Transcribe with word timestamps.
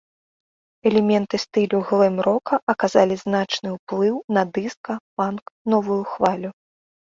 Элементы 0.89 1.35
стылю 1.43 1.79
глэм-рока 1.89 2.55
аказалі 2.73 3.15
значны 3.25 3.69
ўплыў 3.77 4.15
на 4.37 4.43
дыска, 4.57 4.93
панк, 5.21 5.43
новую 5.77 6.03
хвалю. 6.17 6.49